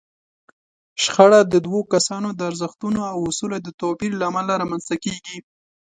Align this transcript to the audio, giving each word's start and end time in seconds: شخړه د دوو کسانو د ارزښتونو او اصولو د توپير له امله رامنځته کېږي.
شخړه 1.03 1.39
د 1.53 1.55
دوو 1.65 1.81
کسانو 1.93 2.29
د 2.33 2.39
ارزښتونو 2.49 3.01
او 3.13 3.17
اصولو 3.29 3.57
د 3.61 3.69
توپير 3.81 4.11
له 4.17 4.25
امله 4.29 4.53
رامنځته 4.61 4.95
کېږي. 5.03 5.37